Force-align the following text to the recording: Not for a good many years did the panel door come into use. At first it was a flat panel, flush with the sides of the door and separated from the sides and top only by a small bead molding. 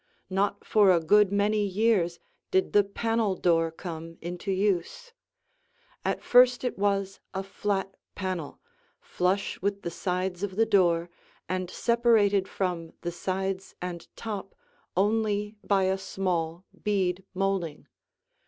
Not 0.31 0.65
for 0.65 0.89
a 0.89 0.99
good 0.99 1.31
many 1.31 1.63
years 1.63 2.17
did 2.49 2.73
the 2.73 2.83
panel 2.83 3.35
door 3.35 3.69
come 3.69 4.17
into 4.19 4.51
use. 4.51 5.13
At 6.03 6.23
first 6.23 6.63
it 6.63 6.75
was 6.75 7.19
a 7.35 7.43
flat 7.43 7.95
panel, 8.15 8.59
flush 8.99 9.61
with 9.61 9.83
the 9.83 9.91
sides 9.91 10.41
of 10.41 10.55
the 10.55 10.65
door 10.65 11.11
and 11.47 11.69
separated 11.69 12.47
from 12.47 12.93
the 13.01 13.11
sides 13.11 13.75
and 13.79 14.07
top 14.15 14.55
only 14.97 15.57
by 15.63 15.83
a 15.83 15.99
small 15.99 16.65
bead 16.83 17.23
molding. 17.35 17.85